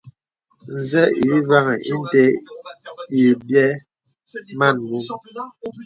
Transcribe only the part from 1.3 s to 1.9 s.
vaŋì